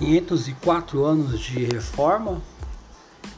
[0.00, 2.40] 504 anos de reforma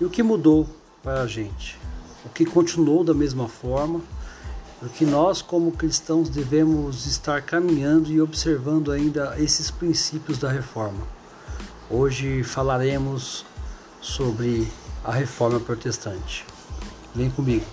[0.01, 0.65] e o que mudou
[1.03, 1.77] para a gente,
[2.25, 4.01] o que continuou da mesma forma,
[4.81, 11.03] o que nós como cristãos devemos estar caminhando e observando ainda esses princípios da reforma.
[11.91, 13.45] Hoje falaremos
[14.01, 14.69] sobre
[15.05, 16.47] a reforma protestante.
[17.13, 17.67] Vem comigo.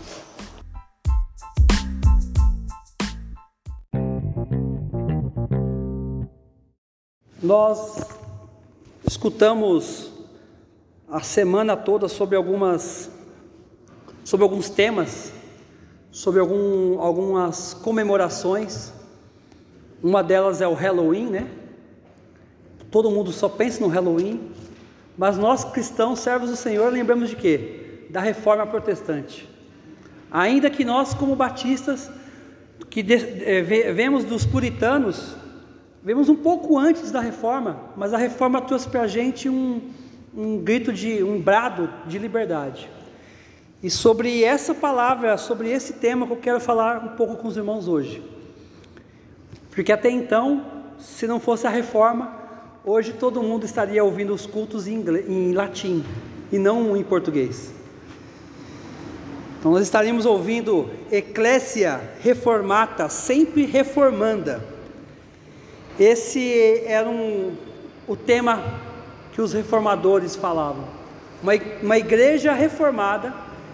[7.41, 8.18] Nós
[9.09, 10.11] escutamos
[11.09, 13.09] a semana toda sobre algumas
[14.23, 15.33] sobre alguns temas,
[16.11, 18.93] sobre algum, algumas comemorações.
[20.03, 21.47] Uma delas é o Halloween, né?
[22.91, 24.51] Todo mundo só pensa no Halloween,
[25.17, 28.05] mas nós cristãos, servos do Senhor, lembramos de quê?
[28.11, 29.49] Da reforma protestante.
[30.29, 32.11] Ainda que nós, como batistas,
[32.91, 33.03] que
[33.43, 35.35] é, vemos dos puritanos,
[36.01, 39.81] Vemos um pouco antes da reforma, mas a reforma trouxe para a gente um,
[40.33, 42.89] um grito de, um brado de liberdade.
[43.83, 47.57] E sobre essa palavra, sobre esse tema que eu quero falar um pouco com os
[47.57, 48.23] irmãos hoje.
[49.71, 50.65] Porque até então,
[50.97, 52.33] se não fosse a reforma,
[52.85, 56.03] hoje todo mundo estaria ouvindo os cultos em, inglês, em latim
[56.49, 57.73] e não em português.
[59.59, 64.78] Então nós estaríamos ouvindo Eclésia Reformata, sempre reformanda
[65.99, 67.53] esse era um,
[68.07, 68.63] o tema
[69.33, 70.85] que os reformadores falavam.
[71.43, 73.33] Uma, uma igreja reformada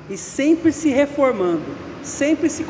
[0.10, 1.64] e sempre se reformando,
[2.04, 2.66] sempre se,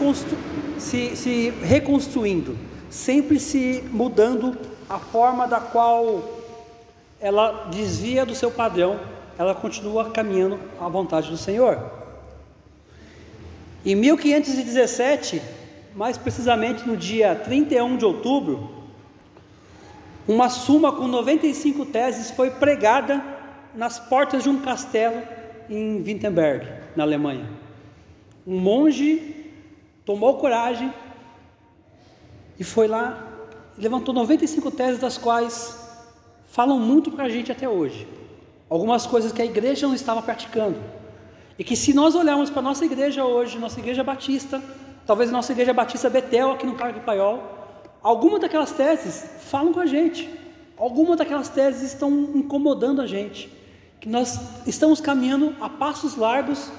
[0.78, 2.58] se, se reconstruindo,
[2.90, 4.58] sempre se mudando
[4.90, 6.24] a forma da qual
[7.20, 9.00] ela desvia do seu padrão,
[9.38, 11.80] ela continua caminhando à vontade do Senhor.
[13.86, 15.42] Em 1517,
[15.96, 18.75] mais precisamente no dia 31 de outubro,
[20.28, 23.24] uma suma com 95 teses foi pregada
[23.76, 25.22] nas portas de um castelo
[25.70, 27.48] em Wittenberg, na Alemanha.
[28.46, 29.52] Um monge
[30.04, 30.94] tomou coragem
[32.60, 33.28] e foi lá,
[33.78, 35.78] levantou 95 teses, das quais
[36.48, 38.08] falam muito para a gente até hoje.
[38.70, 40.80] Algumas coisas que a igreja não estava praticando.
[41.58, 44.62] E que se nós olharmos para a nossa igreja hoje, nossa igreja batista,
[45.06, 47.55] talvez a nossa igreja batista Betel aqui no Parque Paiol,
[48.06, 50.30] Algumas daquelas teses falam com a gente,
[50.78, 53.52] algumas daquelas teses estão incomodando a gente,
[54.00, 56.72] que nós estamos caminhando a passos largos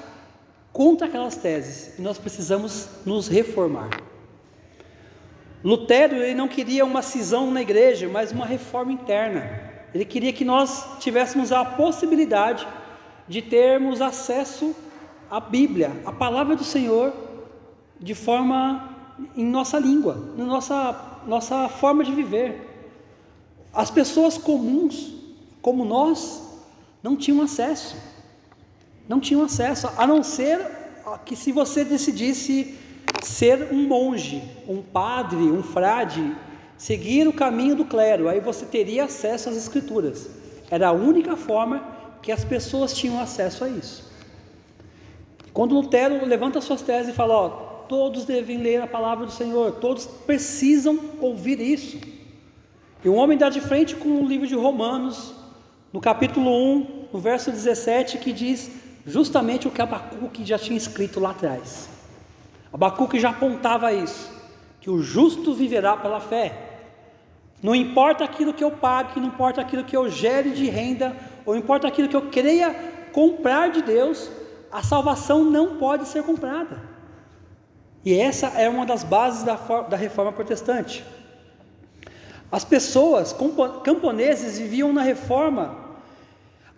[0.73, 3.91] contra aquelas teses e nós precisamos nos reformar.
[5.65, 9.51] Lutero ele não queria uma cisão na igreja, mas uma reforma interna.
[9.93, 12.65] Ele queria que nós tivéssemos a possibilidade
[13.27, 14.77] de termos acesso
[15.29, 17.13] à Bíblia, à palavra do Senhor,
[17.99, 18.95] de forma
[19.37, 22.75] em nossa língua, na nossa nossa forma de viver.
[23.73, 25.13] As pessoas comuns,
[25.61, 26.43] como nós,
[27.03, 27.97] não tinham acesso.
[29.09, 30.61] Não tinham acesso, a não ser
[31.25, 32.77] que se você decidisse
[33.23, 36.35] ser um monge, um padre, um frade,
[36.77, 40.29] seguir o caminho do clero, aí você teria acesso às escrituras.
[40.71, 41.83] Era a única forma
[42.23, 44.11] que as pessoas tinham acesso a isso.
[45.53, 49.73] Quando Lutero levanta suas teses e fala, ó, todos devem ler a palavra do Senhor,
[49.73, 51.99] todos precisam ouvir isso.
[53.05, 55.35] E o homem dá de frente com o livro de Romanos,
[55.93, 58.71] no capítulo 1, no verso 17, que diz
[59.07, 61.89] justamente o que Abacuque já tinha escrito lá atrás.
[62.73, 64.31] Abacuque já apontava isso,
[64.81, 66.81] que o justo viverá pela fé.
[67.63, 71.57] Não importa aquilo que eu pague, não importa aquilo que eu gere de renda, ou
[71.57, 72.75] importa aquilo que eu creia
[73.13, 74.31] comprar de Deus,
[74.71, 76.83] a salvação não pode ser comprada.
[78.07, 81.05] E essa é uma das bases da, da reforma protestante.
[82.53, 83.35] As pessoas
[83.83, 85.77] camponeses viviam na reforma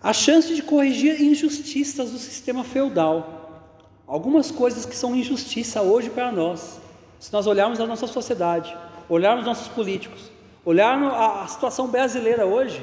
[0.02, 3.66] a chance de corrigir injustiças do sistema feudal.
[4.06, 6.80] Algumas coisas que são injustiça hoje para nós,
[7.20, 8.74] se nós olharmos a nossa sociedade,
[9.06, 10.30] olharmos nossos políticos,
[10.64, 12.82] olharmos a, a situação brasileira hoje,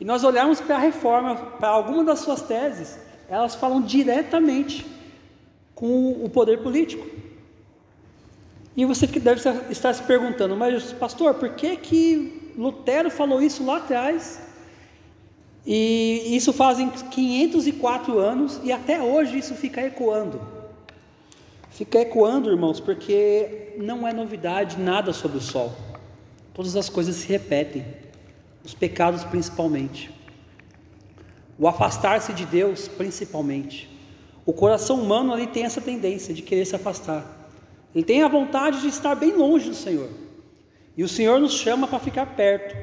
[0.00, 2.98] e nós olharmos para a reforma, para alguma das suas teses,
[3.28, 4.86] elas falam diretamente
[5.74, 7.23] com o poder político.
[8.76, 9.40] E você deve
[9.70, 14.40] estar se perguntando, mas pastor, por que que Lutero falou isso lá atrás?
[15.66, 20.40] E isso fazem 504 anos e até hoje isso fica ecoando.
[21.70, 25.72] Fica ecoando, irmãos, porque não é novidade nada sobre o sol.
[26.52, 27.84] Todas as coisas se repetem,
[28.64, 30.10] os pecados principalmente.
[31.58, 33.88] O afastar-se de Deus principalmente.
[34.44, 37.33] O coração humano ali tem essa tendência de querer se afastar.
[37.94, 40.08] Ele tem a vontade de estar bem longe do Senhor.
[40.96, 42.74] E o Senhor nos chama para ficar perto,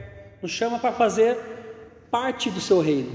[0.42, 1.38] nos chama para fazer
[2.10, 3.12] parte do seu reino.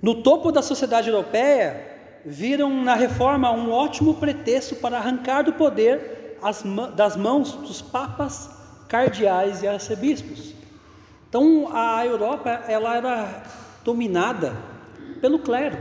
[0.00, 6.38] No topo da sociedade europeia, viram na reforma um ótimo pretexto para arrancar do poder
[6.42, 6.64] as,
[6.94, 8.50] das mãos dos papas,
[8.88, 10.54] cardeais e arcebispos.
[11.28, 13.42] Então a Europa ela era
[13.84, 14.56] dominada
[15.20, 15.78] pelo clero.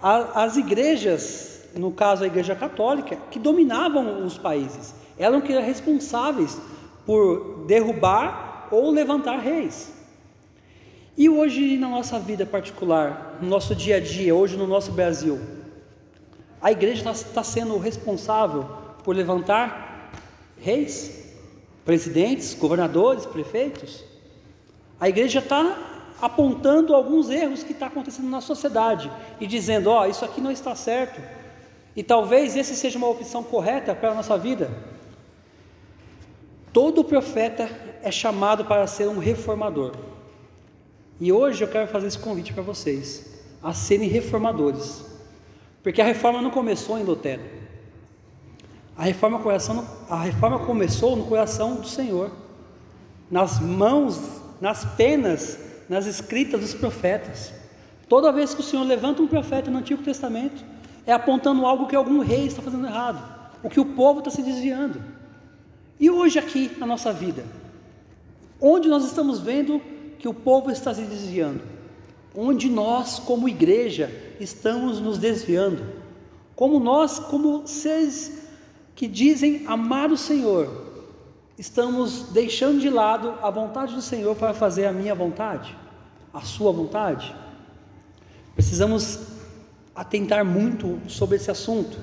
[0.00, 6.60] As igrejas, no caso a Igreja Católica, que dominavam os países, eram que eram responsáveis
[7.06, 9.92] por derrubar ou levantar reis.
[11.16, 15.40] E hoje na nossa vida particular, no nosso dia a dia, hoje no nosso Brasil,
[16.60, 18.68] a igreja está tá sendo responsável
[19.04, 20.10] por levantar
[20.60, 21.32] reis,
[21.84, 24.04] presidentes, governadores, prefeitos.
[24.98, 25.76] A igreja está
[26.20, 29.10] apontando alguns erros que está acontecendo na sociedade
[29.40, 31.37] e dizendo: ó, oh, isso aqui não está certo.
[31.98, 34.70] E talvez esse seja uma opção correta para a nossa vida.
[36.72, 37.68] Todo profeta
[38.04, 39.96] é chamado para ser um reformador.
[41.18, 45.04] E hoje eu quero fazer esse convite para vocês, a serem reformadores.
[45.82, 47.42] Porque a reforma não começou em Lutero.
[48.96, 49.42] A reforma,
[50.08, 52.30] a reforma começou no coração do Senhor,
[53.28, 55.58] nas mãos, nas penas,
[55.88, 57.52] nas escritas dos profetas.
[58.08, 60.77] Toda vez que o Senhor levanta um profeta no Antigo Testamento,
[61.08, 63.18] é apontando algo que algum rei está fazendo errado,
[63.62, 65.02] o que o povo está se desviando.
[65.98, 67.46] E hoje, aqui na nossa vida,
[68.60, 69.80] onde nós estamos vendo
[70.18, 71.62] que o povo está se desviando,
[72.36, 75.82] onde nós, como igreja, estamos nos desviando,
[76.54, 78.46] como nós, como seres
[78.94, 81.06] que dizem amar o Senhor,
[81.56, 85.74] estamos deixando de lado a vontade do Senhor para fazer a minha vontade,
[86.34, 87.34] a sua vontade.
[88.54, 89.37] Precisamos
[89.98, 91.98] atentar muito sobre esse assunto.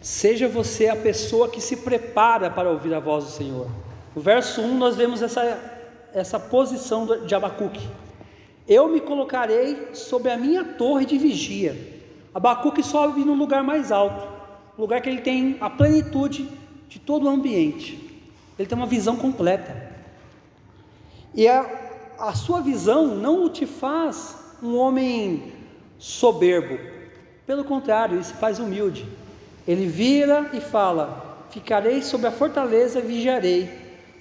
[0.00, 3.66] Seja você a pessoa que se prepara para ouvir a voz do Senhor.
[4.14, 5.74] No verso 1 nós vemos essa
[6.12, 7.86] essa posição de Abacuque.
[8.66, 11.76] Eu me colocarei sobre a minha torre de vigia.
[12.34, 14.26] Abacuque sobe no lugar mais alto,
[14.78, 16.48] lugar que ele tem a plenitude
[16.88, 18.22] de todo o ambiente.
[18.58, 19.94] Ele tem uma visão completa.
[21.34, 21.66] E a,
[22.18, 25.52] a sua visão não te faz um homem
[25.98, 26.78] soberbo.
[27.46, 29.06] Pelo contrário, ele se faz humilde.
[29.66, 33.70] Ele vira e fala: Ficarei sobre a fortaleza e vigiarei,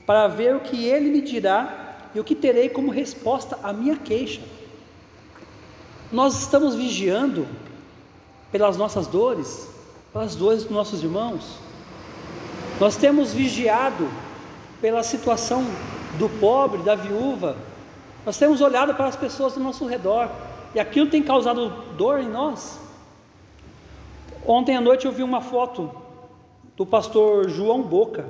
[0.06, 3.98] para ver o que ele me dirá e o que terei como resposta à minha
[3.98, 4.42] queixa.
[6.12, 7.48] Nós estamos vigiando
[8.51, 9.68] pelas nossas dores,
[10.13, 11.57] pelas dores dos nossos irmãos.
[12.80, 14.10] Nós temos vigiado
[14.80, 15.66] pela situação
[16.18, 17.57] do pobre, da viúva.
[18.25, 20.30] Nós temos olhado para as pessoas do nosso redor
[20.75, 22.77] e aquilo tem causado dor em nós.
[24.45, 25.89] Ontem à noite eu vi uma foto
[26.75, 28.27] do pastor João Boca.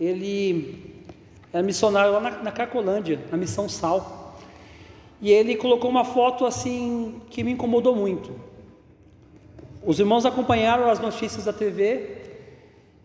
[0.00, 1.04] Ele
[1.52, 4.38] era missionário lá na, na Cracolândia, na missão Sal.
[5.20, 8.32] E ele colocou uma foto assim que me incomodou muito.
[9.84, 12.22] Os irmãos acompanharam as notícias da TV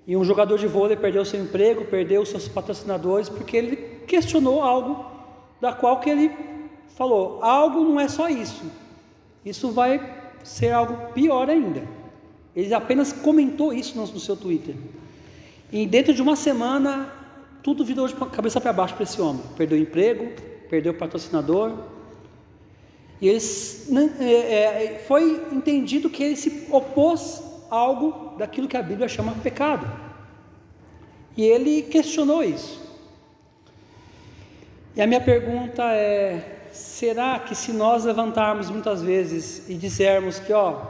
[0.07, 3.75] e um jogador de vôlei perdeu seu emprego, perdeu seus patrocinadores porque ele
[4.07, 5.05] questionou algo
[5.59, 6.56] da qual que ele
[6.97, 8.65] falou, algo não é só isso.
[9.45, 10.01] Isso vai
[10.43, 11.83] ser algo pior ainda.
[12.55, 14.73] Ele apenas comentou isso no, seu Twitter.
[15.71, 17.13] E dentro de uma semana
[17.61, 19.43] tudo virou de cabeça para baixo para esse homem.
[19.55, 20.31] Perdeu o emprego,
[20.69, 21.71] perdeu o patrocinador.
[23.21, 28.77] E eles, né, é, é, foi entendido que ele se opôs a algo daquilo que
[28.77, 29.87] a Bíblia chama pecado.
[31.35, 32.81] E ele questionou isso.
[34.95, 40.53] E a minha pergunta é: será que se nós levantarmos muitas vezes e dissermos que,
[40.53, 40.81] ó,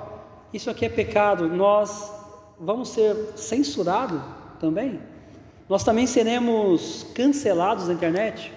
[0.53, 2.11] isso aqui é pecado, nós
[2.59, 4.21] vamos ser censurados
[4.59, 4.99] também?
[5.69, 8.53] nós também seremos cancelados na internet.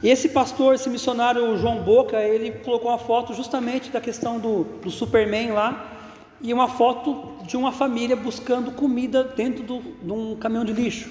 [0.00, 4.62] E esse pastor, esse missionário João Boca, ele colocou uma foto justamente da questão do,
[4.82, 5.94] do Superman lá,
[6.40, 11.10] e uma foto de uma família buscando comida dentro do, de um caminhão de lixo.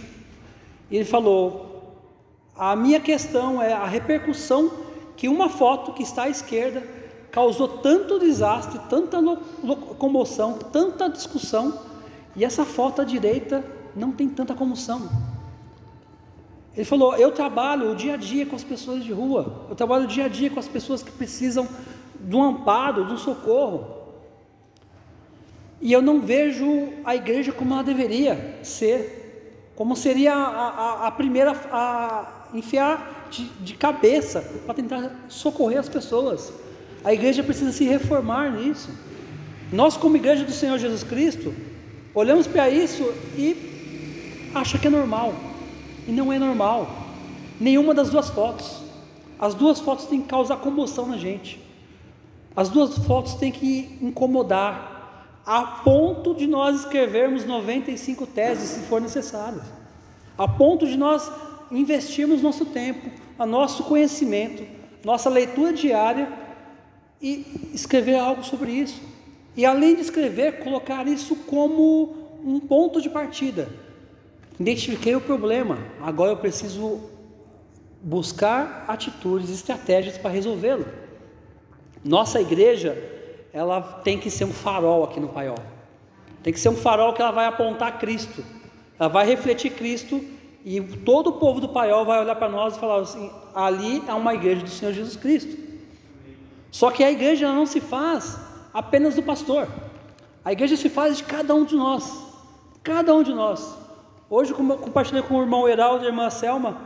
[0.89, 1.66] E ele falou:
[2.57, 4.71] a minha questão é a repercussão
[5.15, 6.83] que uma foto que está à esquerda
[7.31, 9.19] causou tanto desastre, tanta
[9.97, 11.79] comoção, tanta discussão,
[12.35, 13.63] e essa foto à direita
[13.95, 15.09] não tem tanta comoção.
[16.75, 20.05] Ele falou: Eu trabalho o dia a dia com as pessoas de rua, eu trabalho
[20.05, 21.67] o dia a dia com as pessoas que precisam
[22.19, 23.97] de um amparo, de um socorro.
[25.79, 31.11] E eu não vejo a igreja como ela deveria ser, como seria a, a, a
[31.11, 36.53] primeira a enfiar de, de cabeça para tentar socorrer as pessoas.
[37.03, 38.89] A igreja precisa se reformar nisso.
[39.71, 41.53] Nós, como igreja do Senhor Jesus Cristo,
[42.13, 43.03] olhamos para isso
[43.35, 45.33] e acha que é normal,
[46.07, 47.05] e não é normal.
[47.59, 48.83] nenhuma das duas fotos.
[49.39, 51.59] As duas fotos têm que causar comoção na gente.
[52.55, 54.97] As duas fotos têm que incomodar,
[55.45, 59.61] a ponto de nós escrevermos 95 teses, se for necessário,
[60.37, 61.31] a ponto de nós
[61.71, 63.09] investirmos nosso tempo,
[63.45, 64.63] nosso conhecimento,
[65.03, 66.31] nossa leitura diária
[67.21, 69.01] e escrever algo sobre isso.
[69.55, 73.69] E além de escrever, colocar isso como um ponto de partida.
[74.59, 77.01] Identifiquei o problema, agora eu preciso
[78.01, 80.85] buscar atitudes, estratégias para resolvê-lo.
[82.03, 82.97] Nossa igreja,
[83.51, 85.57] ela tem que ser um farol aqui no Paiol.
[86.43, 88.43] Tem que ser um farol que ela vai apontar Cristo.
[88.99, 90.23] Ela vai refletir Cristo
[90.69, 94.13] e todo o povo do Paiol vai olhar para nós e falar assim: ali é
[94.13, 95.57] uma igreja do Senhor Jesus Cristo.
[96.69, 98.37] Só que a igreja não se faz
[98.73, 99.69] apenas do pastor.
[100.43, 102.21] A igreja se faz de cada um de nós.
[102.83, 103.77] Cada um de nós.
[104.29, 106.77] Hoje compartilhei com o irmão Heraldo e a irmã Selma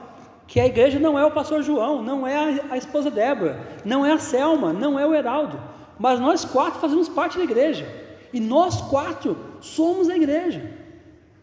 [0.46, 4.12] que a igreja não é o pastor João, não é a, esposa Débora, não é
[4.12, 5.58] a Selma, não é o Heraldo,
[5.98, 7.88] mas nós quatro fazemos parte da igreja.
[8.32, 10.81] E nós quatro somos a igreja.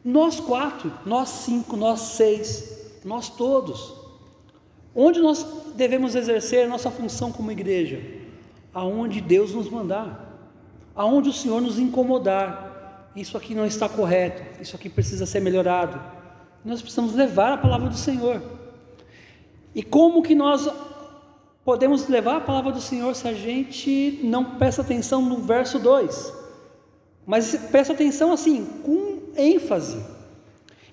[0.09, 3.93] Nós quatro, nós cinco, nós seis, nós todos.
[4.95, 8.01] Onde nós devemos exercer a nossa função como igreja?
[8.73, 10.51] Aonde Deus nos mandar,
[10.97, 13.11] aonde o Senhor nos incomodar.
[13.15, 16.01] Isso aqui não está correto, isso aqui precisa ser melhorado.
[16.65, 18.41] Nós precisamos levar a palavra do Senhor.
[19.75, 20.71] E como que nós
[21.67, 26.33] podemos levar a palavra do Senhor se a gente não presta atenção no verso 2?
[27.27, 29.08] Mas presta atenção assim, com
[29.39, 29.99] ênfase.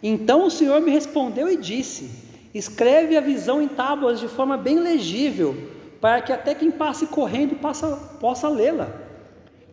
[0.02, 2.10] Então o Senhor me respondeu e disse:
[2.54, 5.56] Escreve a visão em tábuas de forma bem legível,
[6.00, 8.88] para que até quem passe correndo possa, possa lê-la.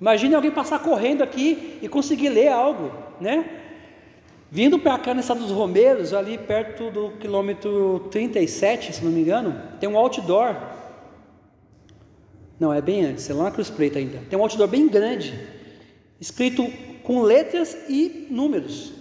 [0.01, 3.59] Imagine alguém passar correndo aqui e conseguir ler algo, né?
[4.51, 9.21] Vindo para cá na Estrada dos Romeiros, ali perto do quilômetro 37, se não me
[9.21, 10.57] engano, tem um outdoor.
[12.59, 14.19] Não, é bem antes, é lá na Cruz Preta ainda.
[14.29, 15.39] Tem um outdoor bem grande,
[16.21, 16.71] escrito
[17.03, 18.93] com letras e números.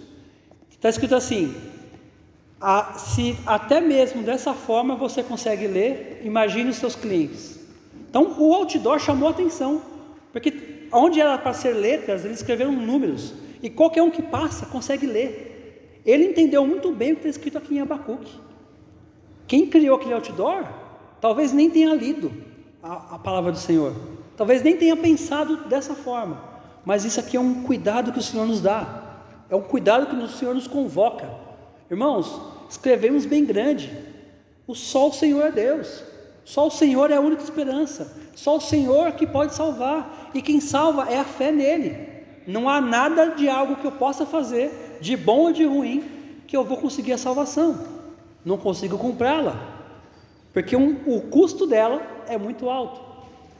[0.70, 1.54] Está escrito assim:
[2.60, 7.58] a, se até mesmo dessa forma você consegue ler, imagine os seus clientes.
[8.08, 9.82] Então o outdoor chamou atenção,
[10.32, 13.34] porque onde era para ser letras, eles escreveram números.
[13.62, 16.00] E qualquer um que passa consegue ler.
[16.04, 18.32] Ele entendeu muito bem o que está escrito aqui em Abacuque.
[19.46, 20.66] Quem criou aquele outdoor,
[21.20, 22.32] talvez nem tenha lido
[22.82, 23.94] a, a palavra do Senhor.
[24.36, 26.51] Talvez nem tenha pensado dessa forma.
[26.84, 29.02] Mas isso aqui é um cuidado que o Senhor nos dá.
[29.48, 31.28] É um cuidado que o Senhor nos convoca.
[31.90, 33.90] Irmãos, escrevemos bem grande.
[34.66, 36.02] O só o Senhor é Deus.
[36.44, 38.16] Só o Senhor é a única esperança.
[38.34, 40.30] Só o Senhor que pode salvar.
[40.34, 42.12] E quem salva é a fé nele.
[42.46, 46.02] Não há nada de algo que eu possa fazer, de bom ou de ruim,
[46.46, 47.86] que eu vou conseguir a salvação.
[48.44, 49.54] Não consigo comprá-la,
[50.52, 53.00] porque um, o custo dela é muito alto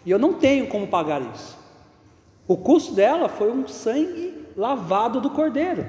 [0.04, 1.56] e eu não tenho como pagar isso.
[2.46, 5.86] O custo dela foi um sangue lavado do cordeiro,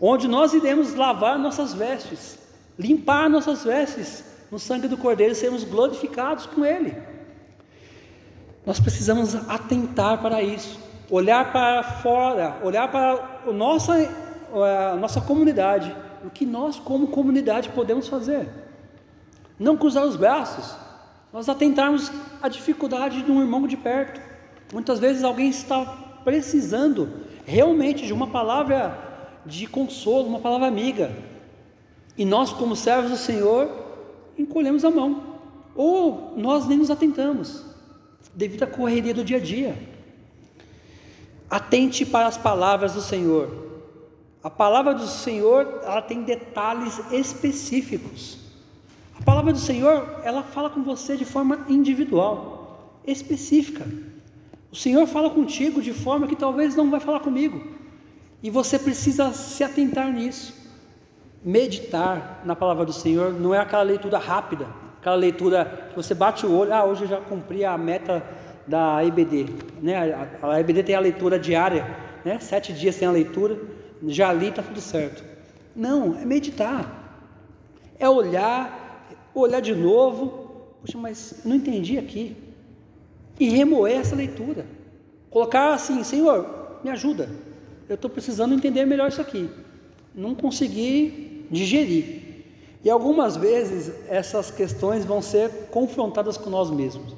[0.00, 2.38] onde nós iremos lavar nossas vestes,
[2.78, 6.96] limpar nossas vestes no sangue do cordeiro e sermos glorificados com ele.
[8.66, 13.94] Nós precisamos atentar para isso olhar para fora, olhar para a nossa,
[14.92, 18.48] a nossa comunidade, o que nós, como comunidade, podemos fazer.
[19.58, 20.74] Não cruzar os braços,
[21.32, 22.10] nós atentarmos
[22.42, 24.20] a dificuldade de um irmão de perto.
[24.74, 25.84] Muitas vezes alguém está
[26.24, 27.08] precisando
[27.44, 31.12] realmente de uma palavra de consolo, uma palavra amiga.
[32.18, 33.70] E nós, como servos do Senhor,
[34.36, 35.38] encolhemos a mão.
[35.76, 37.64] Ou nós nem nos atentamos,
[38.34, 39.78] devido à correria do dia a dia.
[41.48, 43.48] Atente para as palavras do Senhor.
[44.42, 48.40] A palavra do Senhor, ela tem detalhes específicos.
[49.20, 53.86] A palavra do Senhor, ela fala com você de forma individual, específica.
[54.74, 57.64] O Senhor fala contigo de forma que talvez não vai falar comigo.
[58.42, 60.52] E você precisa se atentar nisso.
[61.44, 64.66] Meditar na palavra do Senhor não é aquela leitura rápida,
[64.98, 68.20] aquela leitura que você bate o olho, ah, hoje eu já cumpri a meta
[68.66, 69.46] da EBD.
[69.80, 70.12] Né?
[70.42, 71.86] A, EBD tem a leitura diária,
[72.24, 72.40] né?
[72.40, 73.56] sete dias tem a leitura,
[74.08, 75.22] já li, está tudo certo.
[75.76, 76.84] Não, é meditar.
[77.96, 80.74] É olhar, olhar de novo.
[80.80, 82.43] Poxa, mas não entendi aqui.
[83.38, 84.66] E remoer essa leitura.
[85.30, 87.28] Colocar assim, Senhor, me ajuda.
[87.88, 89.50] Eu estou precisando entender melhor isso aqui.
[90.14, 92.22] Não consegui digerir.
[92.84, 97.14] E algumas vezes essas questões vão ser confrontadas com nós mesmos.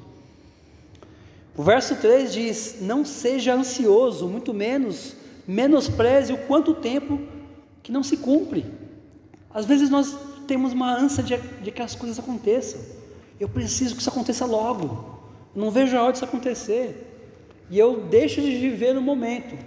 [1.55, 5.15] O verso 3 diz: Não seja ansioso, muito menos
[5.47, 7.19] menospreze o quanto tempo
[7.81, 8.65] que não se cumpre.
[9.49, 12.79] Às vezes nós temos uma ânsia de, de que as coisas aconteçam.
[13.39, 15.16] Eu preciso que isso aconteça logo.
[15.57, 17.03] Não vejo a hora disso acontecer.
[17.67, 19.57] E eu deixo de viver no momento.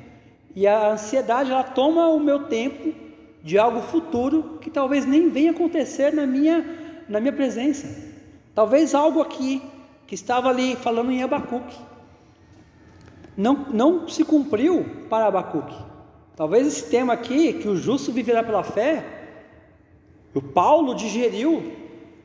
[0.55, 2.95] E a ansiedade ela toma o meu tempo
[3.43, 6.65] de algo futuro que talvez nem venha acontecer na minha,
[7.09, 7.89] na minha presença.
[8.55, 9.61] Talvez algo aqui
[10.07, 11.77] que estava ali falando em Abacuque
[13.37, 15.77] não, não se cumpriu para Abacuque.
[16.37, 19.05] Talvez esse tema aqui, que o justo viverá pela fé,
[20.33, 21.73] o Paulo digeriu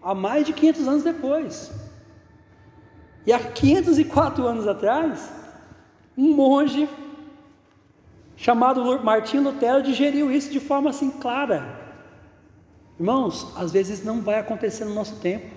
[0.04, 1.85] há mais de 500 anos depois.
[3.26, 5.32] E há 504 anos atrás,
[6.18, 6.88] um monge
[8.36, 11.84] chamado Martim Lutero digeriu isso de forma assim clara.
[13.00, 15.48] Irmãos, às vezes não vai acontecer no nosso tempo.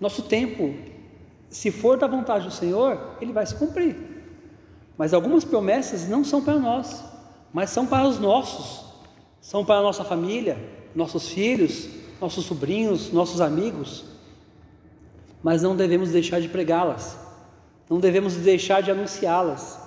[0.00, 0.74] Nosso tempo,
[1.48, 3.96] se for da vontade do Senhor, ele vai se cumprir.
[4.96, 7.04] Mas algumas promessas não são para nós,
[7.52, 8.84] mas são para os nossos,
[9.40, 10.56] são para a nossa família,
[10.94, 11.88] nossos filhos,
[12.20, 14.04] nossos sobrinhos, nossos amigos.
[15.46, 17.16] Mas não devemos deixar de pregá-las,
[17.88, 19.78] não devemos deixar de anunciá-las.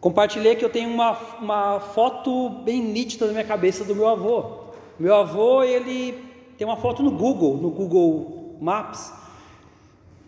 [0.00, 4.68] Compartilhei que eu tenho uma, uma foto bem nítida na minha cabeça do meu avô.
[5.00, 6.12] Meu avô, ele
[6.56, 9.12] tem uma foto no Google, no Google Maps.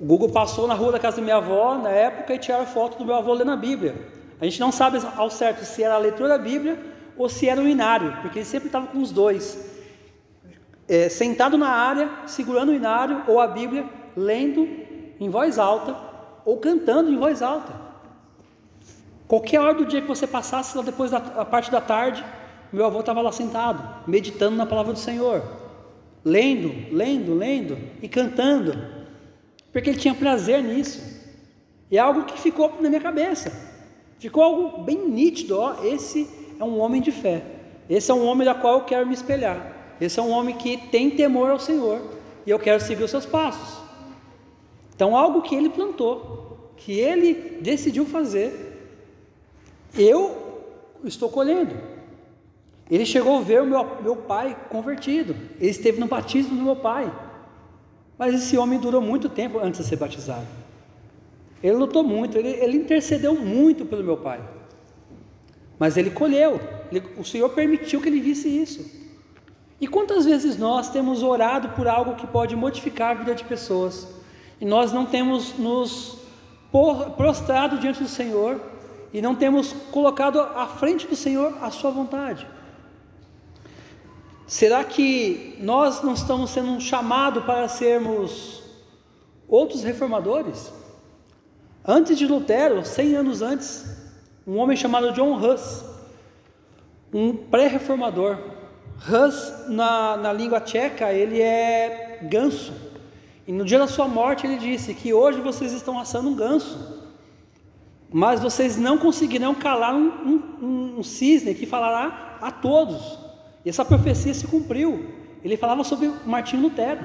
[0.01, 2.99] O Google passou na rua da casa da minha avó na época e tiraram foto
[2.99, 3.95] do meu avô lendo a Bíblia.
[4.41, 6.77] A gente não sabe ao certo se era a leitura da Bíblia
[7.17, 9.72] ou se era o inário, porque ele sempre estava com os dois.
[10.89, 13.87] É, sentado na área, segurando o inário ou a Bíblia,
[14.17, 14.69] lendo
[15.19, 15.97] em voz alta
[16.45, 17.73] ou cantando em voz alta.
[19.29, 22.23] Qualquer hora do dia que você passasse lá depois da parte da tarde,
[22.73, 25.43] meu avô estava lá sentado, meditando na palavra do Senhor,
[26.25, 28.77] lendo, lendo, lendo e cantando,
[29.73, 31.23] porque ele tinha prazer nisso.
[31.91, 33.53] E é algo que ficou na minha cabeça.
[34.19, 37.43] Ficou algo bem nítido, ó, esse é um homem de fé.
[37.89, 39.72] Esse é um homem da qual eu quero me espelhar.
[40.03, 42.03] Esse é um homem que tem temor ao Senhor
[42.45, 43.81] e eu quero seguir os seus passos.
[44.93, 48.97] Então, algo que ele plantou, que ele decidiu fazer,
[49.97, 50.67] eu
[51.05, 51.77] estou colhendo.
[52.91, 55.37] Ele chegou a ver o meu, meu pai convertido.
[55.61, 57.11] Ele esteve no batismo do meu pai.
[58.19, 60.49] Mas esse homem durou muito tempo antes de ser batizado.
[61.63, 64.41] Ele lutou muito, ele, ele intercedeu muito pelo meu pai.
[65.79, 66.61] Mas ele colheu,
[66.91, 69.02] ele, o Senhor permitiu que ele visse isso.
[69.83, 74.07] E quantas vezes nós temos orado por algo que pode modificar a vida de pessoas,
[74.61, 76.19] e nós não temos nos
[77.17, 78.61] prostrado diante do Senhor
[79.13, 82.47] e não temos colocado à frente do Senhor a sua vontade?
[84.47, 88.63] Será que nós não estamos sendo chamados para sermos
[89.49, 90.73] outros reformadores?
[91.85, 93.85] Antes de Lutero, 100 anos antes,
[94.47, 95.85] um homem chamado John Huss,
[97.13, 98.52] um pré-reformador.
[99.09, 102.73] Huss, na, na língua tcheca, ele é ganso.
[103.47, 107.03] E no dia da sua morte, ele disse que hoje vocês estão assando um ganso
[108.13, 113.19] mas vocês não conseguirão calar um, um, um, cisne que falará a todos.
[113.65, 115.07] E essa profecia se cumpriu.
[115.43, 117.01] Ele falava sobre Martinho Lutero.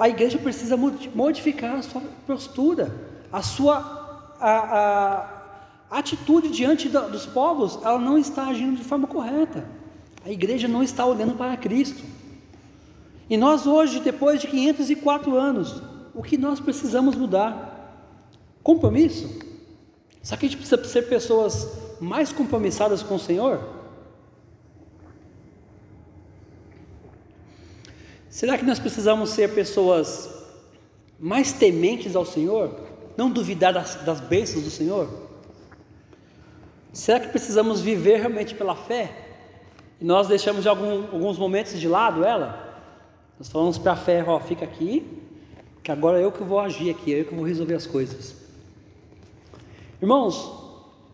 [0.00, 0.76] A igreja precisa
[1.14, 2.94] modificar a sua postura,
[3.30, 5.26] a sua a,
[5.90, 7.78] a atitude diante da, dos povos.
[7.82, 9.64] Ela não está agindo de forma correta.
[10.24, 12.02] A igreja não está olhando para Cristo.
[13.28, 15.82] E nós hoje, depois de 504 anos,
[16.14, 17.72] o que nós precisamos mudar?
[18.62, 19.28] Compromisso?
[20.22, 21.68] Será que a gente precisa ser pessoas
[22.00, 23.60] mais compromissadas com o Senhor?
[28.28, 30.30] Será que nós precisamos ser pessoas
[31.18, 32.74] mais tementes ao Senhor?
[33.16, 35.08] Não duvidar das, das bênçãos do Senhor?
[36.92, 39.21] Será que precisamos viver realmente pela fé?
[40.02, 42.76] E nós deixamos de algum, alguns momentos de lado ela?
[43.38, 45.06] Nós falamos para a fé, ó, fica aqui,
[45.80, 48.34] que agora eu que vou agir aqui, eu que vou resolver as coisas.
[50.00, 50.50] Irmãos,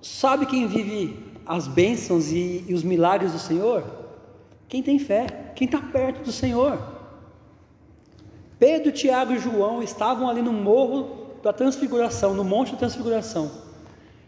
[0.00, 3.84] sabe quem vive as bênçãos e, e os milagres do Senhor?
[4.66, 6.78] Quem tem fé, quem está perto do Senhor.
[8.58, 13.50] Pedro, Tiago e João estavam ali no morro da transfiguração, no monte da transfiguração.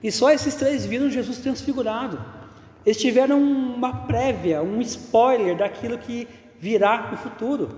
[0.03, 2.40] E só esses três viram Jesus transfigurado.
[2.85, 6.27] Eles tiveram uma prévia, um spoiler daquilo que
[6.59, 7.69] virá no futuro.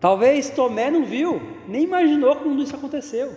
[0.00, 3.34] Talvez Tomé não viu, nem imaginou quando isso aconteceu.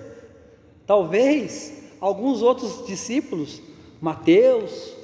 [0.85, 3.62] Talvez alguns outros discípulos,
[4.01, 4.95] Mateus,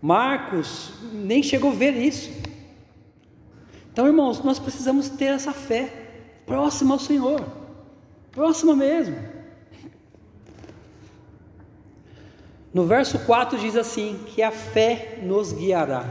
[0.00, 2.30] Marcos, nem chegou a ver isso.
[3.92, 5.92] Então, irmãos, nós precisamos ter essa fé
[6.44, 7.40] próxima ao Senhor,
[8.32, 9.31] próxima mesmo.
[12.72, 16.04] No verso 4 diz assim: que a fé nos guiará.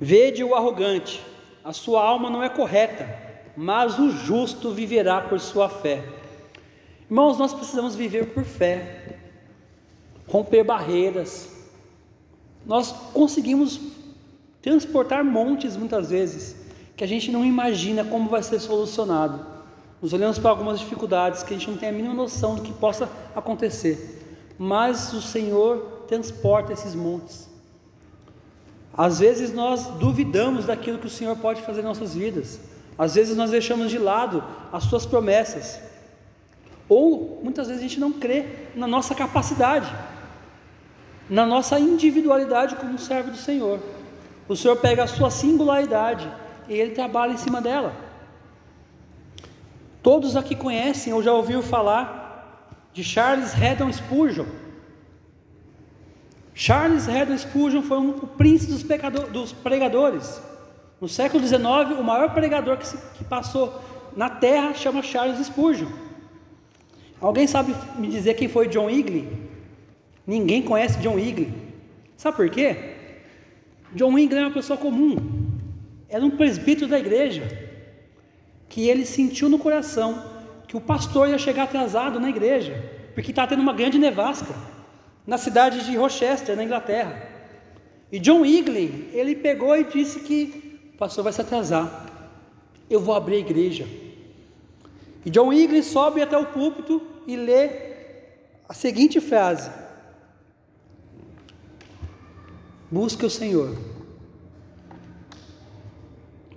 [0.00, 1.22] Vede o arrogante,
[1.64, 3.08] a sua alma não é correta,
[3.56, 6.02] mas o justo viverá por sua fé.
[7.08, 9.18] Irmãos, nós precisamos viver por fé,
[10.26, 11.50] romper barreiras.
[12.66, 13.80] Nós conseguimos
[14.60, 16.56] transportar montes muitas vezes
[16.96, 19.44] que a gente não imagina como vai ser solucionado.
[20.00, 22.72] Nós olhamos para algumas dificuldades que a gente não tem a mínima noção do que
[22.72, 24.21] possa acontecer,
[24.58, 27.50] mas o Senhor transporta esses montes.
[28.96, 32.60] Às vezes nós duvidamos daquilo que o Senhor pode fazer em nossas vidas.
[32.98, 35.80] Às vezes nós deixamos de lado as suas promessas.
[36.88, 39.90] Ou muitas vezes a gente não crê na nossa capacidade,
[41.28, 43.80] na nossa individualidade como servo do Senhor.
[44.46, 46.30] O Senhor pega a sua singularidade
[46.68, 47.94] e ele trabalha em cima dela.
[50.02, 52.21] Todos aqui conhecem ou já ouviram falar
[52.92, 54.46] de Charles Haddon Spurgeon.
[56.54, 60.40] Charles Haddon Spurgeon foi um, o príncipe dos, pecador, dos pregadores.
[61.00, 63.82] No século XIX, o maior pregador que, se, que passou
[64.14, 65.88] na terra chama Charles Spurgeon.
[67.20, 69.28] Alguém sabe me dizer quem foi John Eagley?
[70.26, 71.52] Ninguém conhece John Eagley.
[72.16, 72.94] Sabe por quê?
[73.94, 75.16] John Eagley é uma pessoa comum.
[76.08, 77.42] Era um presbítero da igreja.
[78.68, 80.31] Que ele sentiu no coração
[80.72, 82.82] que o pastor ia chegar atrasado na igreja,
[83.14, 84.54] porque estava tendo uma grande nevasca
[85.26, 87.28] na cidade de Rochester, na Inglaterra.
[88.10, 92.06] E John Eagley, ele pegou e disse que o pastor vai se atrasar.
[92.88, 93.86] Eu vou abrir a igreja.
[95.26, 97.68] E John Eagley sobe até o púlpito e lê
[98.66, 99.70] a seguinte frase:
[102.90, 103.76] Busque o Senhor.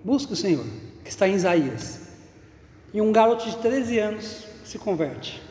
[0.02, 0.66] Busque o Senhor,
[1.04, 2.05] que está em Isaías.
[2.96, 5.44] E um garoto de 13 anos se converte.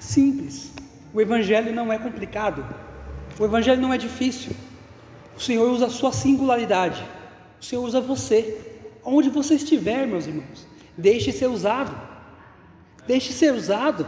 [0.00, 0.72] Simples.
[1.14, 2.66] O Evangelho não é complicado.
[3.38, 4.50] O Evangelho não é difícil.
[5.36, 7.04] O Senhor usa a sua singularidade.
[7.60, 8.60] O Senhor usa você.
[9.04, 10.66] Onde você estiver, meus irmãos.
[10.98, 11.96] Deixe ser usado.
[13.06, 14.04] Deixe ser usado.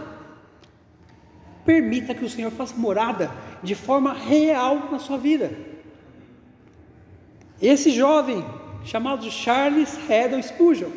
[1.64, 3.30] Permita que o Senhor faça morada
[3.62, 5.71] de forma real na sua vida.
[7.62, 8.44] Esse jovem,
[8.84, 10.90] chamado Charles Haddon Spurgeon,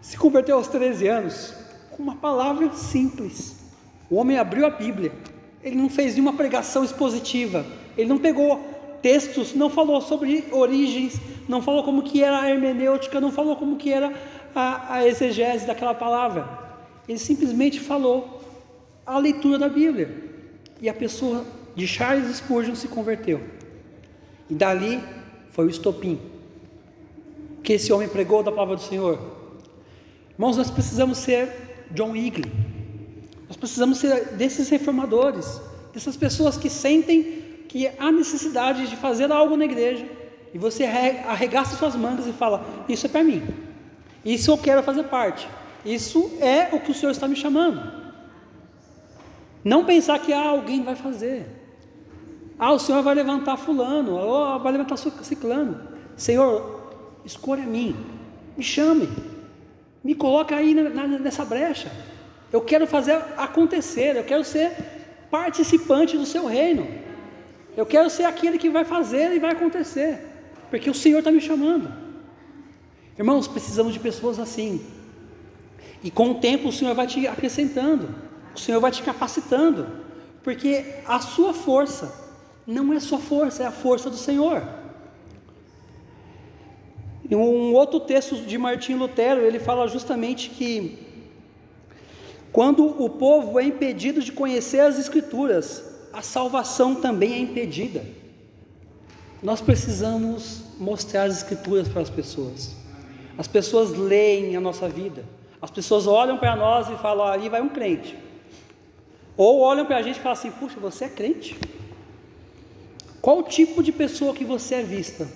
[0.00, 1.54] se converteu aos 13 anos
[1.90, 3.56] com uma palavra simples.
[4.08, 5.10] O homem abriu a Bíblia,
[5.60, 7.66] ele não fez nenhuma pregação expositiva,
[7.98, 8.60] ele não pegou
[9.02, 13.76] textos, não falou sobre origens, não falou como que era a hermenêutica, não falou como
[13.76, 14.14] que era
[14.54, 16.48] a, a exegese daquela palavra.
[17.08, 18.40] Ele simplesmente falou
[19.04, 20.24] a leitura da Bíblia.
[20.80, 21.44] E a pessoa
[21.74, 23.55] de Charles Spurgeon se converteu.
[24.48, 25.02] E dali
[25.50, 26.20] foi o estopim
[27.62, 29.18] que esse homem pregou da palavra do Senhor.
[30.34, 32.52] Irmãos, nós precisamos ser John Eagley.
[33.48, 35.60] Nós precisamos ser desses reformadores,
[35.92, 40.06] dessas pessoas que sentem que há necessidade de fazer algo na igreja
[40.54, 43.42] e você arregaça suas mangas e fala: Isso é para mim,
[44.24, 45.48] isso eu quero fazer parte,
[45.84, 48.06] isso é o que o Senhor está me chamando.
[49.62, 51.46] Não pensar que ah, alguém vai fazer,
[52.58, 55.78] ah, o Senhor vai levantar Fulano, ou vai levantar Ciclano.
[56.16, 56.90] Senhor,
[57.24, 57.94] escolha mim,
[58.56, 59.08] me chame,
[60.02, 61.92] me coloca aí nessa brecha.
[62.50, 64.72] Eu quero fazer acontecer, eu quero ser
[65.30, 66.86] participante do seu reino.
[67.76, 70.24] Eu quero ser aquele que vai fazer e vai acontecer,
[70.70, 71.92] porque o Senhor está me chamando.
[73.18, 74.80] Irmãos, precisamos de pessoas assim.
[76.02, 78.14] E com o tempo o Senhor vai te acrescentando,
[78.54, 79.86] o Senhor vai te capacitando,
[80.42, 82.25] porque a sua força
[82.66, 84.62] não é sua força, é a força do Senhor.
[87.30, 90.98] Um outro texto de Martim Lutero, ele fala justamente que
[92.52, 98.04] quando o povo é impedido de conhecer as Escrituras, a salvação também é impedida.
[99.42, 102.74] Nós precisamos mostrar as Escrituras para as pessoas.
[103.36, 105.24] As pessoas leem a nossa vida.
[105.60, 108.16] As pessoas olham para nós e falam: ah, ali vai um crente.
[109.36, 111.58] Ou olham para a gente e falam assim: puxa, você é crente?
[113.26, 115.26] Qual o tipo de pessoa que você é vista?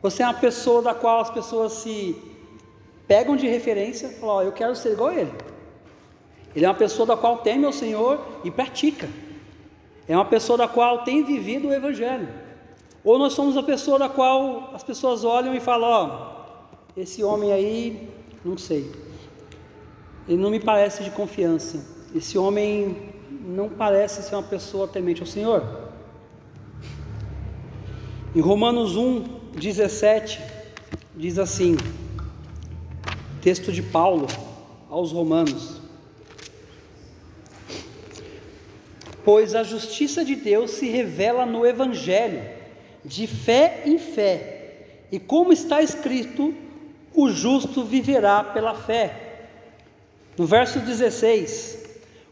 [0.00, 2.16] Você é uma pessoa da qual as pessoas se
[3.08, 5.32] pegam de referência e falam: oh, Eu quero ser igual a ele.
[6.54, 9.08] Ele é uma pessoa da qual teme ao Senhor e pratica.
[10.06, 12.28] É uma pessoa da qual tem vivido o Evangelho.
[13.02, 17.24] Ou nós somos a pessoa da qual as pessoas olham e falam: Ó, oh, esse
[17.24, 18.08] homem aí,
[18.44, 18.92] não sei.
[20.28, 21.84] Ele não me parece de confiança.
[22.14, 25.87] Esse homem não parece ser uma pessoa temente ao Senhor.
[28.38, 29.24] Em Romanos 1,
[29.56, 30.40] 17
[31.16, 31.76] diz assim:
[33.42, 34.28] texto de Paulo
[34.88, 35.80] aos Romanos.
[39.24, 42.40] Pois a justiça de Deus se revela no Evangelho,
[43.04, 45.06] de fé em fé.
[45.10, 46.54] E como está escrito,
[47.12, 49.48] o justo viverá pela fé.
[50.36, 51.88] No verso 16: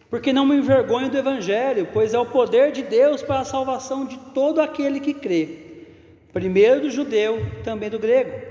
[0.08, 4.04] Porque não me envergonho do Evangelho, pois é o poder de Deus para a salvação
[4.06, 5.65] de todo aquele que crê,
[6.36, 8.46] primeiro do judeu, também do grego.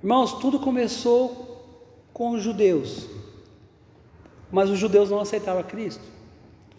[0.00, 1.66] Irmãos, tudo começou
[2.12, 3.08] com os judeus,
[4.48, 6.04] mas os judeus não aceitaram Cristo.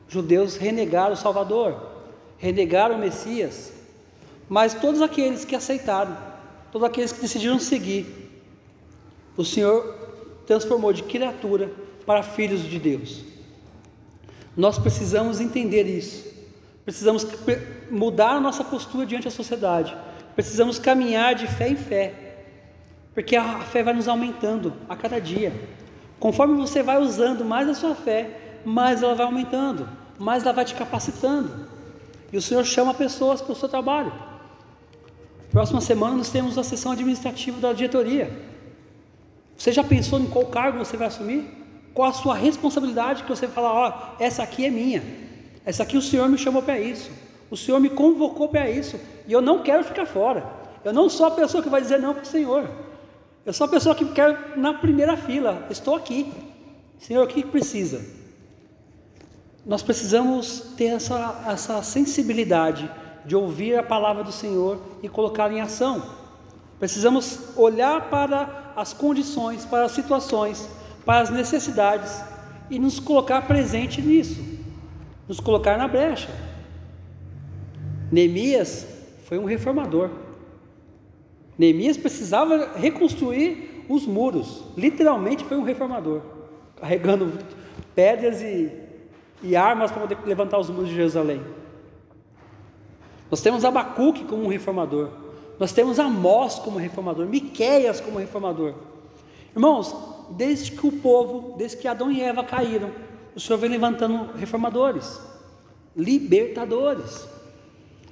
[0.07, 1.85] Os judeus renegaram o Salvador,
[2.37, 3.73] renegaram o Messias,
[4.47, 6.17] mas todos aqueles que aceitaram,
[6.71, 8.05] todos aqueles que decidiram seguir,
[9.35, 9.83] o Senhor
[10.47, 11.69] transformou de criatura
[12.05, 13.25] para filhos de Deus.
[14.55, 16.32] Nós precisamos entender isso.
[16.85, 17.25] Precisamos
[17.89, 19.95] mudar a nossa postura diante da sociedade.
[20.35, 22.13] Precisamos caminhar de fé em fé.
[23.13, 25.53] Porque a fé vai nos aumentando a cada dia.
[26.19, 30.65] Conforme você vai usando mais a sua fé, mais ela vai aumentando, mais ela vai
[30.65, 31.67] te capacitando.
[32.31, 34.11] E o Senhor chama pessoas para o seu trabalho.
[35.51, 38.31] Próxima semana nós temos a sessão administrativa da diretoria.
[39.55, 41.47] Você já pensou em qual cargo você vai assumir?
[41.93, 45.03] Qual a sua responsabilidade que você vai falar, ó, essa aqui é minha.
[45.65, 47.11] Essa aqui o Senhor me chamou para isso.
[47.49, 48.99] O Senhor me convocou para isso.
[49.27, 50.43] E eu não quero ficar fora.
[50.83, 52.69] Eu não sou a pessoa que vai dizer não para o Senhor.
[53.45, 55.65] Eu sou a pessoa que quer na primeira fila.
[55.69, 56.31] Estou aqui.
[56.99, 58.01] Senhor, o que precisa?
[59.65, 62.89] Nós precisamos ter essa, essa sensibilidade
[63.25, 66.03] de ouvir a palavra do Senhor e colocá-la em ação.
[66.79, 70.69] Precisamos olhar para as condições, para as situações,
[71.05, 72.21] para as necessidades
[72.69, 74.41] e nos colocar presente nisso,
[75.27, 76.29] nos colocar na brecha.
[78.11, 78.87] Neemias
[79.25, 80.09] foi um reformador.
[81.57, 86.21] Neemias precisava reconstruir os muros, literalmente foi um reformador,
[86.79, 87.31] carregando
[87.93, 88.71] pedras e,
[89.41, 91.41] e armas para poder levantar os muros de Jerusalém.
[93.29, 95.09] Nós temos Abacuque como um reformador.
[95.59, 98.73] Nós temos Amós como reformador, Miqueias como reformador.
[99.55, 99.95] Irmãos,
[100.31, 102.91] desde que o povo, desde que Adão e Eva caíram,
[103.35, 105.19] o Senhor vem levantando reformadores,
[105.95, 107.27] libertadores.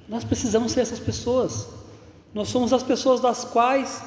[0.08, 1.68] Nós precisamos ser essas pessoas.
[2.34, 4.02] Nós somos as pessoas das quais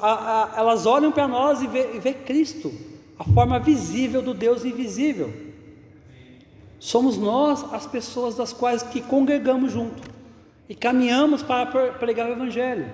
[0.00, 2.72] a, a, elas olham para nós e vê, e vê Cristo,
[3.18, 5.32] a forma visível do Deus invisível.
[6.78, 10.02] Somos nós as pessoas das quais que congregamos junto
[10.68, 12.90] e caminhamos para pregar o Evangelho.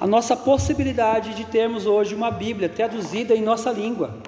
[0.00, 4.18] A nossa possibilidade de termos hoje uma Bíblia traduzida em nossa língua.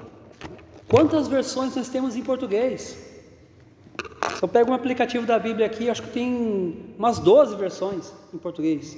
[0.93, 2.99] Quantas versões nós temos em português?
[4.37, 8.37] Se eu pego um aplicativo da Bíblia aqui, acho que tem umas 12 versões em
[8.37, 8.95] português.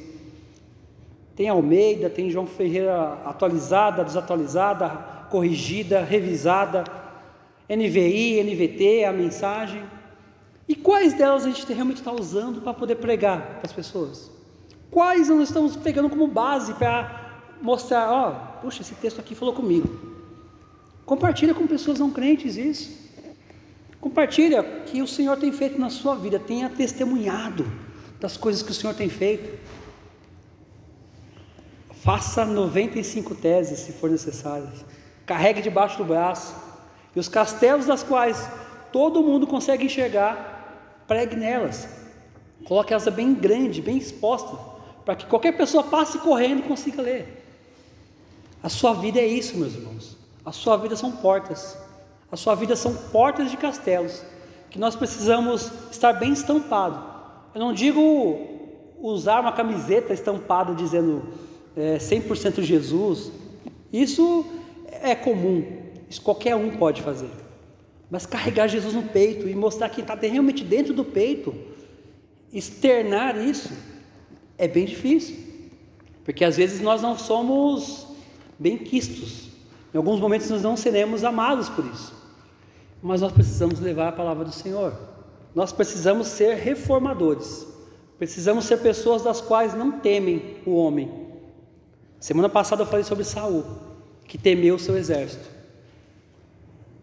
[1.36, 4.88] Tem Almeida, tem João Ferreira atualizada, desatualizada,
[5.30, 6.82] corrigida, revisada,
[7.70, 9.84] NVI, NVT, a mensagem.
[10.66, 14.32] E quais delas a gente realmente está usando para poder pregar para as pessoas?
[14.90, 19.54] Quais nós estamos pegando como base para mostrar, ó, oh, puxa, esse texto aqui falou
[19.54, 20.13] comigo.
[21.06, 23.04] Compartilha com pessoas não crentes isso.
[24.00, 27.66] Compartilha que o Senhor tem feito na sua vida, tenha testemunhado
[28.20, 29.58] das coisas que o Senhor tem feito.
[32.02, 34.68] Faça 95 teses, se for necessário.
[35.24, 36.54] Carregue debaixo do braço.
[37.16, 38.46] E os castelos das quais
[38.92, 41.88] todo mundo consegue enxergar, pregue nelas.
[42.64, 44.56] Coloque elas bem grande, bem exposta,
[45.04, 47.42] para que qualquer pessoa passe correndo e consiga ler.
[48.62, 50.23] A sua vida é isso, meus irmãos.
[50.44, 51.78] A sua vida são portas.
[52.30, 54.22] A sua vida são portas de castelos
[54.70, 57.00] que nós precisamos estar bem estampado.
[57.54, 58.54] Eu não digo
[59.00, 61.22] usar uma camiseta estampada dizendo
[61.76, 63.30] é, 100% Jesus.
[63.92, 64.44] Isso
[64.90, 65.64] é comum.
[66.10, 67.30] Isso qualquer um pode fazer.
[68.10, 71.54] Mas carregar Jesus no peito e mostrar que está realmente dentro do peito,
[72.52, 73.72] externar isso,
[74.58, 75.36] é bem difícil.
[76.24, 78.08] Porque às vezes nós não somos
[78.58, 79.53] bem quistos.
[79.94, 82.12] Em alguns momentos nós não seremos amados por isso.
[83.00, 84.92] Mas nós precisamos levar a palavra do Senhor.
[85.54, 87.64] Nós precisamos ser reformadores.
[88.18, 91.28] Precisamos ser pessoas das quais não temem o homem.
[92.18, 93.64] Semana passada eu falei sobre Saul,
[94.26, 95.48] que temeu o seu exército.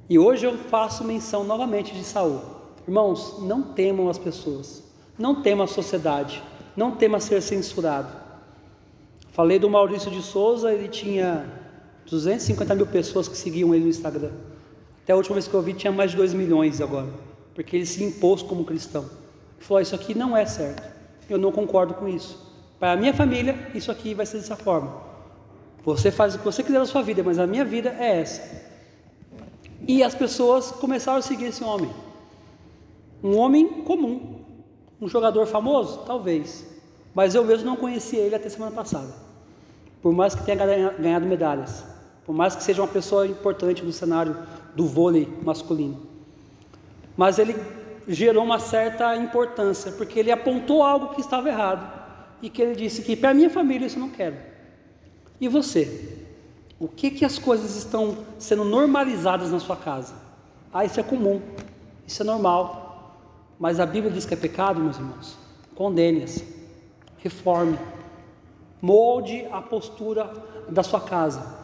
[0.09, 2.41] E hoje eu faço menção novamente de Saul.
[2.85, 4.83] Irmãos, não temam as pessoas,
[5.17, 6.43] não temam a sociedade,
[6.75, 8.11] não temam ser censurado.
[9.31, 11.60] Falei do Maurício de Souza, ele tinha
[12.05, 14.31] 250 mil pessoas que seguiam ele no Instagram.
[15.03, 17.09] Até a última vez que eu vi tinha mais de 2 milhões agora,
[17.55, 19.03] porque ele se impôs como cristão.
[19.03, 20.83] Ele falou: Isso aqui não é certo,
[21.29, 22.51] eu não concordo com isso.
[22.79, 25.01] Para a minha família, isso aqui vai ser dessa forma.
[25.83, 28.41] Você faz o que você quiser na sua vida, mas a minha vida é essa.
[29.87, 31.91] E as pessoas começaram a seguir esse homem.
[33.23, 34.39] Um homem comum,
[34.99, 35.99] um jogador famoso?
[36.05, 36.65] Talvez.
[37.13, 39.13] Mas eu mesmo não conhecia ele até semana passada.
[40.01, 40.57] Por mais que tenha
[40.97, 41.83] ganhado medalhas.
[42.31, 44.37] Por mais que seja uma pessoa importante no cenário
[44.73, 46.01] do vôlei masculino.
[47.17, 47.53] Mas ele
[48.07, 51.85] gerou uma certa importância, porque ele apontou algo que estava errado.
[52.41, 54.37] E que ele disse que para minha família isso eu não quero.
[55.41, 56.23] E você?
[56.79, 60.13] O que que as coisas estão sendo normalizadas na sua casa?
[60.73, 61.41] Ah, isso é comum.
[62.07, 63.13] Isso é normal.
[63.59, 65.37] Mas a Bíblia diz que é pecado, meus irmãos.
[65.75, 66.41] Condene-as.
[67.17, 67.77] Reforme.
[68.81, 70.31] Molde a postura
[70.69, 71.59] da sua casa.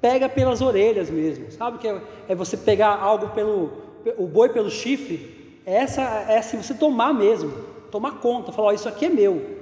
[0.00, 1.50] Pega pelas orelhas mesmo.
[1.50, 5.60] Sabe que é, é você pegar algo pelo o boi pelo chifre?
[5.66, 7.52] É essa é assim você tomar mesmo,
[7.90, 9.58] tomar conta, falar, oh, isso aqui é meu.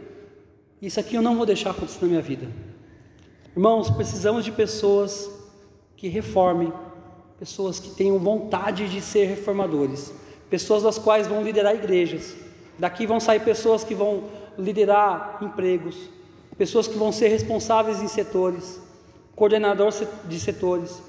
[0.80, 2.46] Isso aqui eu não vou deixar acontecer na minha vida.
[3.56, 5.30] Irmãos, precisamos de pessoas
[5.96, 6.72] que reformem,
[7.38, 10.12] pessoas que tenham vontade de ser reformadores,
[10.50, 12.36] pessoas das quais vão liderar igrejas.
[12.78, 14.24] Daqui vão sair pessoas que vão
[14.58, 15.96] liderar empregos,
[16.58, 18.80] pessoas que vão ser responsáveis em setores,
[19.36, 21.00] coordenadores de setores,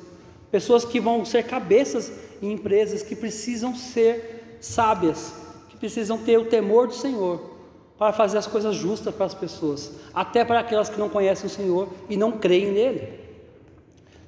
[0.51, 2.11] pessoas que vão ser cabeças
[2.41, 5.33] em empresas que precisam ser sábias,
[5.69, 7.57] que precisam ter o temor do Senhor
[7.97, 11.49] para fazer as coisas justas para as pessoas, até para aquelas que não conhecem o
[11.49, 13.19] Senhor e não creem nele.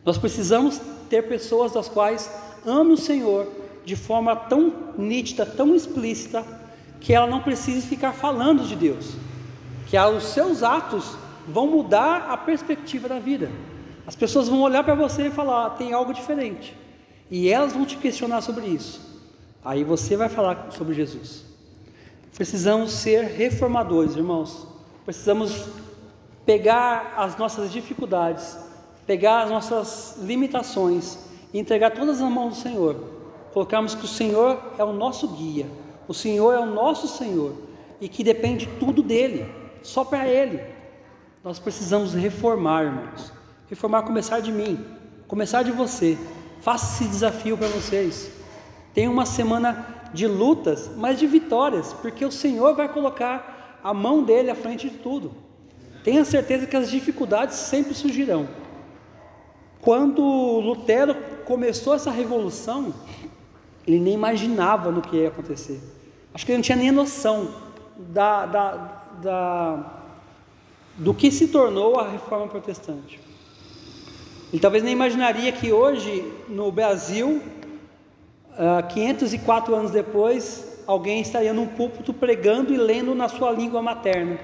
[0.04, 2.32] Nós precisamos ter pessoas das quais
[2.66, 3.48] amem o Senhor
[3.86, 6.46] de forma tão nítida, tão explícita,
[7.00, 9.14] que ela não precise ficar falando de Deus,
[9.88, 13.50] que os seus atos vão mudar a perspectiva da vida.
[14.10, 16.76] As pessoas vão olhar para você e falar: ah, tem algo diferente,
[17.30, 19.00] e elas vão te questionar sobre isso.
[19.64, 21.46] Aí você vai falar sobre Jesus.
[22.34, 24.66] Precisamos ser reformadores, irmãos.
[25.06, 25.68] Precisamos
[26.44, 28.58] pegar as nossas dificuldades,
[29.06, 31.20] pegar as nossas limitações
[31.54, 32.96] e entregar todas nas mãos do Senhor.
[33.54, 35.68] Colocarmos que o Senhor é o nosso guia,
[36.08, 37.54] o Senhor é o nosso Senhor
[38.02, 39.46] e que depende tudo dele,
[39.84, 40.60] só para Ele.
[41.44, 43.38] Nós precisamos reformar, irmãos.
[43.70, 44.84] Reformar, começar de mim,
[45.28, 46.18] começar de você.
[46.62, 48.32] Faça esse desafio para vocês.
[48.96, 54.24] Tem uma semana de lutas, mas de vitórias, porque o Senhor vai colocar a mão
[54.24, 55.32] dele à frente de tudo.
[56.04, 58.50] Tenha certeza que as dificuldades sempre surgirão.
[59.82, 60.22] Quando
[60.60, 62.94] Lutero começou essa revolução,
[63.86, 65.80] ele nem imaginava no que ia acontecer.
[66.34, 67.50] Acho que ele não tinha nem noção
[67.98, 68.72] da, da,
[69.22, 70.02] da,
[70.98, 73.29] do que se tornou a reforma protestante.
[74.52, 77.42] Ele talvez nem imaginaria que hoje no Brasil
[78.94, 84.38] 504 ah, anos depois, alguém estaria num púlpito pregando e lendo na sua língua materna,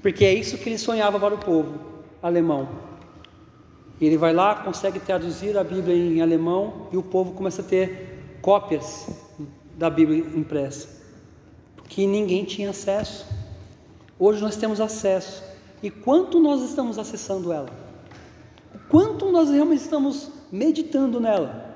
[0.00, 1.80] porque é isso que ele sonhava para o povo
[2.22, 2.68] alemão.
[4.00, 7.64] E ele vai lá, consegue traduzir a Bíblia em alemão e o povo começa a
[7.64, 9.08] ter cópias
[9.76, 10.88] da Bíblia impressa,
[11.88, 13.26] que ninguém tinha acesso.
[14.18, 15.42] Hoje nós temos acesso.
[15.82, 17.89] E quanto nós estamos acessando ela?
[18.90, 21.70] Quanto nós realmente estamos meditando nela?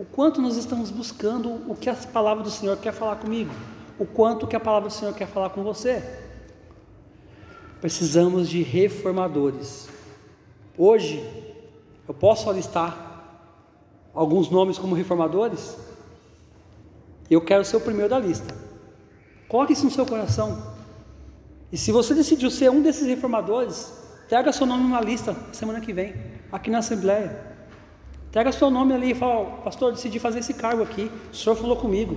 [0.00, 3.50] o quanto nós estamos buscando o que a palavra do Senhor quer falar comigo,
[3.98, 6.02] o quanto que a palavra do Senhor quer falar com você.
[7.82, 9.90] Precisamos de reformadores.
[10.78, 11.22] Hoje,
[12.08, 13.44] eu posso alistar
[14.14, 15.76] alguns nomes como reformadores?
[17.30, 18.54] Eu quero ser o primeiro da lista.
[19.48, 20.62] Coloque isso no seu coração.
[21.70, 23.92] E se você decidiu ser um desses reformadores,
[24.30, 26.14] traga seu nome numa lista semana que vem,
[26.52, 27.50] aqui na Assembleia.
[28.32, 31.76] Traga seu nome ali e fala, pastor, decidi fazer esse cargo aqui, o senhor falou
[31.76, 32.16] comigo.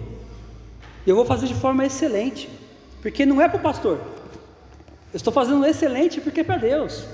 [1.05, 2.49] Eu vou fazer de forma excelente,
[3.01, 3.99] porque não é para o pastor.
[5.11, 7.05] Eu estou fazendo excelente porque é para Deus.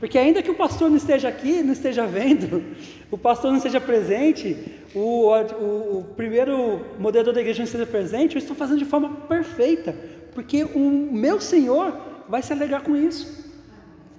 [0.00, 2.64] Porque ainda que o pastor não esteja aqui, não esteja vendo,
[3.10, 8.34] o pastor não esteja presente, o, o, o primeiro moderador da igreja não esteja presente,
[8.34, 9.94] eu estou fazendo de forma perfeita,
[10.34, 10.80] porque o
[11.12, 11.96] meu Senhor
[12.28, 13.42] vai se alegrar com isso.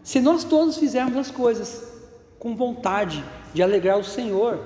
[0.03, 1.92] Se nós todos fizermos as coisas
[2.43, 3.23] com vontade
[3.53, 4.59] de alegrar o Senhor,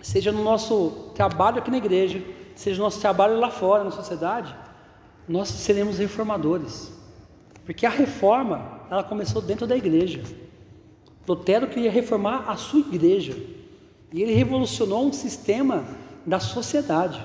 [0.00, 2.22] seja no nosso trabalho aqui na igreja,
[2.54, 4.54] seja no nosso trabalho lá fora, na sociedade,
[5.28, 6.92] nós seremos reformadores.
[7.66, 10.22] Porque a reforma, ela começou dentro da igreja.
[11.26, 13.36] Lutero queria reformar a sua igreja.
[14.12, 15.84] E ele revolucionou um sistema
[16.24, 17.20] da sociedade.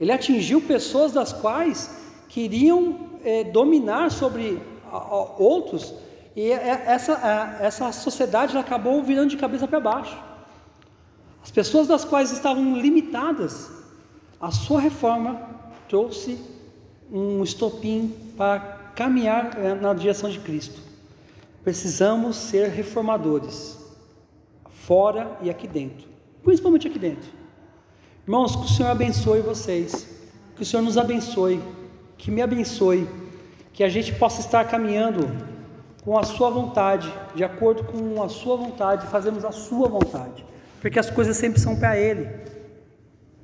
[0.00, 1.90] Ele atingiu pessoas das quais
[2.28, 5.92] queriam é, dominar sobre a, a, outros
[6.34, 7.12] e é, essa,
[7.60, 10.16] essa sociedade acabou virando de cabeça para baixo.
[11.42, 13.70] As pessoas das quais estavam limitadas,
[14.40, 15.40] a sua reforma
[15.88, 16.38] trouxe
[17.10, 18.60] um estopim para
[18.94, 20.80] caminhar é, na direção de Cristo.
[21.62, 23.78] Precisamos ser reformadores,
[24.70, 26.08] fora e aqui dentro,
[26.42, 27.28] principalmente aqui dentro.
[28.24, 30.08] Irmãos, que o Senhor abençoe vocês,
[30.54, 31.60] Que o Senhor nos abençoe,
[32.16, 33.08] que me abençoe,
[33.72, 35.28] que a gente possa estar caminhando
[36.02, 40.44] com a Sua vontade, de acordo com a Sua vontade, fazemos a Sua vontade,
[40.80, 42.28] porque as coisas sempre são para Ele,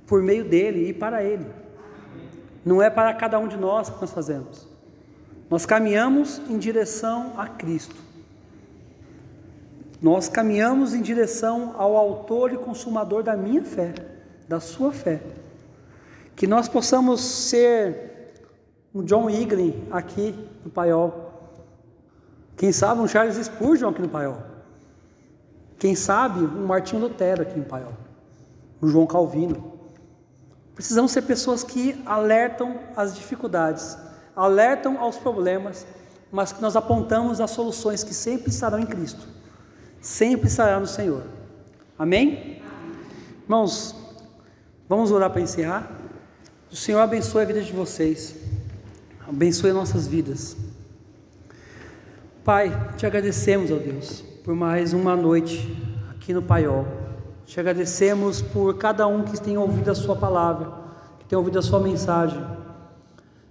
[0.06, 1.46] por meio dele e para Ele,
[2.64, 4.68] não é para cada um de nós que nós fazemos.
[5.48, 7.96] Nós caminhamos em direção a Cristo.
[10.00, 13.94] Nós caminhamos em direção ao autor e consumador da minha fé,
[14.46, 15.20] da sua fé.
[16.36, 18.32] Que nós possamos ser
[18.94, 20.34] um John Eagley aqui
[20.64, 21.27] no Paiol.
[22.58, 24.42] Quem sabe um Charles Spurgeon aqui no Paiol.
[25.78, 27.92] Quem sabe um Martinho Lutero aqui no Paiol.
[28.82, 29.78] Um João Calvino.
[30.74, 33.96] Precisamos ser pessoas que alertam as dificuldades,
[34.34, 35.86] alertam aos problemas,
[36.32, 39.26] mas que nós apontamos as soluções que sempre estarão em Cristo,
[40.00, 41.22] sempre estará no Senhor.
[41.98, 42.62] Amém?
[43.42, 43.94] Irmãos,
[44.88, 45.90] vamos orar para encerrar.
[46.70, 48.36] O Senhor abençoe a vida de vocês,
[49.26, 50.56] abençoe nossas vidas.
[52.48, 55.70] Pai, te agradecemos, ó Deus, por mais uma noite
[56.10, 56.86] aqui no Paiol.
[57.44, 60.72] Te agradecemos por cada um que tem ouvido a Sua palavra,
[61.18, 62.42] que tem ouvido a Sua mensagem.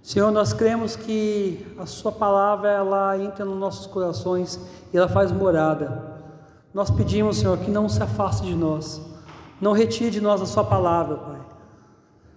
[0.02, 4.58] Senhor, nós cremos que a Sua palavra ela entra nos nossos corações
[4.92, 6.16] e ela faz morada.
[6.74, 9.00] Nós pedimos, Senhor, que não se afaste de nós,
[9.60, 11.40] não retire de nós a Sua palavra, Pai.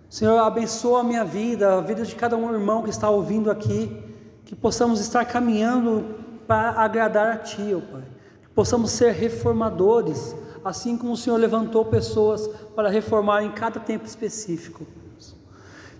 [0.08, 4.00] Senhor, abençoa a minha vida, a vida de cada um irmão que está ouvindo aqui,
[4.46, 6.21] que possamos estar caminhando
[6.52, 8.04] para agradar a Ti, ó Pai.
[8.42, 10.36] Que possamos ser reformadores
[10.66, 12.46] assim como o Senhor levantou pessoas
[12.76, 14.86] para reformar em cada tempo específico.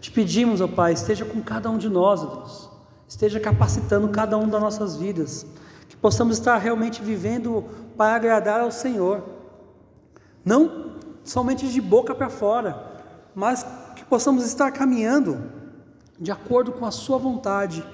[0.02, 2.70] Te pedimos, ó Pai, esteja com cada um de nós, Deus.
[3.08, 5.46] Esteja capacitando cada um das nossas vidas,
[5.88, 7.64] que possamos estar realmente vivendo
[7.96, 9.24] para agradar ao Senhor.
[10.44, 12.92] Não somente de boca para fora,
[13.34, 15.50] mas que possamos estar caminhando
[16.20, 17.86] de acordo com a sua vontade,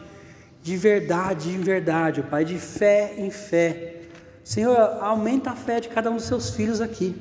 [0.68, 4.02] de verdade em verdade, ó Pai, de fé em fé
[4.44, 7.14] Senhor, aumenta a fé de cada um dos seus filhos aqui.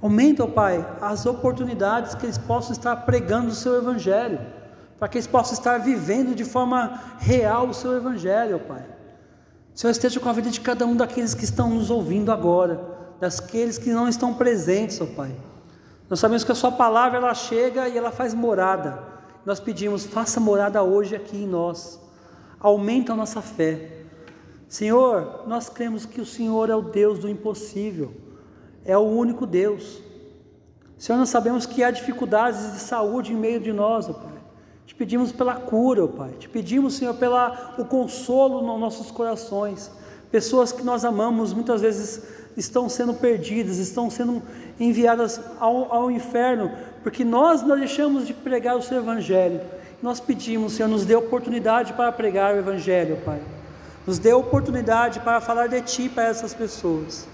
[0.00, 4.40] Aumenta, ó Pai, as oportunidades que eles possam estar pregando o seu Evangelho,
[4.98, 8.84] para que eles possam estar vivendo de forma real o seu Evangelho, ó Pai.
[9.74, 12.80] Senhor, esteja com a vida de cada um daqueles que estão nos ouvindo agora,
[13.20, 15.34] daqueles que não estão presentes, ó Pai.
[16.10, 19.02] Nós sabemos que a Sua palavra ela chega e ela faz morada.
[19.46, 22.03] Nós pedimos, faça morada hoje aqui em nós.
[22.64, 23.90] Aumenta a nossa fé.
[24.66, 28.14] Senhor, nós cremos que o Senhor é o Deus do impossível,
[28.86, 30.00] é o único Deus.
[30.96, 34.32] Senhor, nós sabemos que há dificuldades de saúde em meio de nós, ó Pai.
[34.86, 36.30] Te pedimos pela cura, ó Pai.
[36.38, 39.90] Te pedimos, Senhor, pela o consolo nos nossos corações.
[40.30, 42.22] Pessoas que nós amamos muitas vezes
[42.56, 44.42] estão sendo perdidas, estão sendo
[44.80, 46.70] enviadas ao, ao inferno,
[47.02, 49.60] porque nós não deixamos de pregar o seu evangelho.
[50.04, 53.40] Nós pedimos, Senhor, nos dê oportunidade para pregar o evangelho, Pai.
[54.06, 57.26] Nos dê oportunidade para falar de Ti para essas pessoas.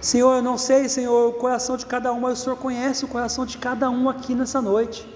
[0.00, 3.08] Senhor, eu não sei, Senhor, o coração de cada um, mas o Senhor conhece o
[3.08, 5.08] coração de cada um aqui nessa noite.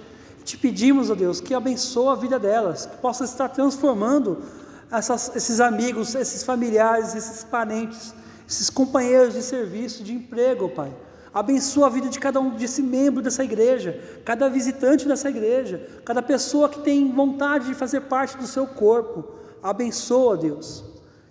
[0.45, 4.41] Te pedimos, ó Deus, que abençoe a vida delas, que possa estar transformando
[4.89, 8.15] essas, esses amigos, esses familiares, esses parentes,
[8.49, 10.93] esses companheiros de serviço, de emprego, Pai.
[11.33, 16.21] Abençoa a vida de cada um desse membro dessa igreja, cada visitante dessa igreja, cada
[16.21, 19.25] pessoa que tem vontade de fazer parte do seu corpo.
[19.63, 20.85] Abençoa, Deus.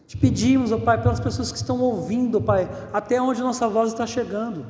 [0.07, 4.07] Te pedimos, ó Pai, pelas pessoas que estão ouvindo, Pai, até onde nossa voz está
[4.07, 4.65] chegando.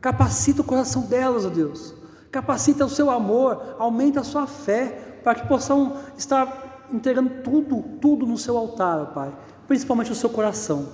[0.00, 1.94] Capacita o coração delas, ó Deus.
[2.30, 8.26] Capacita o seu amor, aumenta a sua fé, para que possam estar entregando tudo, tudo
[8.26, 9.32] no seu altar, ó Pai.
[9.68, 10.88] Principalmente o seu coração.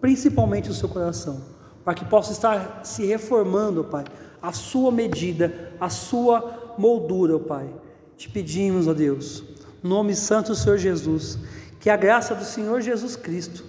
[0.00, 1.53] Principalmente o seu coração.
[1.84, 4.04] Para que possa estar se reformando, Pai,
[4.40, 7.68] a sua medida, a sua moldura, Pai.
[8.16, 9.54] Te pedimos, ó Deus
[9.84, 11.38] nome santo do Senhor Jesus,
[11.78, 13.62] que a graça do Senhor Jesus Cristo,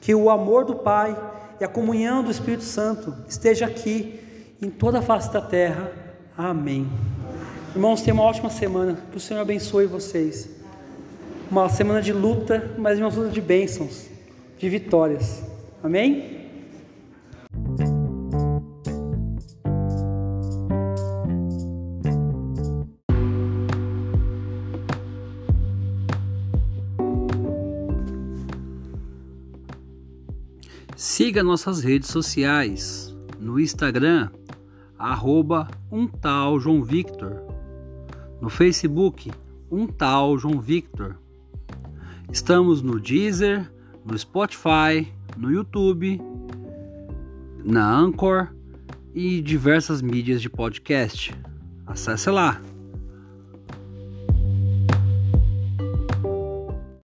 [0.00, 1.14] que o amor do Pai
[1.60, 4.18] e a comunhão do Espírito Santo esteja aqui
[4.62, 5.92] em toda a face da terra.
[6.36, 6.90] Amém.
[7.74, 8.96] Irmãos, tenham uma ótima semana.
[9.10, 10.48] Que o Senhor abençoe vocês.
[11.50, 14.06] Uma semana de luta, mas uma luta de bênçãos,
[14.56, 15.42] de vitórias.
[15.82, 16.47] Amém?
[31.18, 34.30] Siga nossas redes sociais no Instagram,
[34.96, 37.42] arroba um tal João Victor,
[38.40, 39.28] no Facebook,
[39.68, 41.16] um tal João Victor.
[42.30, 43.68] Estamos no Deezer,
[44.04, 46.20] no Spotify, no YouTube,
[47.64, 48.54] na Anchor
[49.12, 51.34] e diversas mídias de podcast.
[51.84, 52.62] Acesse lá.